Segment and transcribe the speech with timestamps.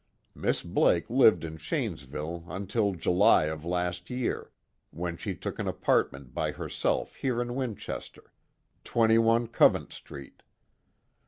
[0.33, 4.49] Miss Blake lived in Shanesville until July of last year,
[4.89, 8.33] when she took an apartment by herself here in Winchester
[8.83, 10.41] 21 Covent Street.